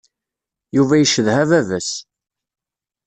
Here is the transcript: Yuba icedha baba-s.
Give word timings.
Yuba 0.75 0.95
icedha 1.03 1.41
baba-s. 1.49 1.91